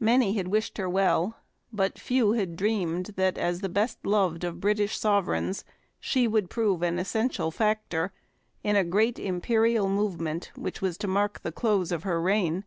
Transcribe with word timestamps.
Many 0.00 0.34
had 0.34 0.48
wished 0.48 0.76
her 0.76 0.86
well, 0.86 1.38
but 1.72 1.98
few 1.98 2.32
had 2.32 2.56
dreamed 2.56 3.06
that, 3.16 3.38
as 3.38 3.62
the 3.62 3.70
best 3.70 4.02
beloved 4.02 4.44
of 4.44 4.60
British 4.60 4.98
sovereigns, 4.98 5.64
she 5.98 6.28
would 6.28 6.50
prove 6.50 6.82
an 6.82 6.98
essential 6.98 7.50
factor 7.50 8.12
in 8.62 8.76
a 8.76 8.84
great 8.84 9.18
imperial 9.18 9.88
movement 9.88 10.52
which 10.56 10.82
was 10.82 10.98
to 10.98 11.08
mark 11.08 11.40
the 11.40 11.52
close 11.52 11.90
of 11.90 12.02
her 12.02 12.20
reign. 12.20 12.64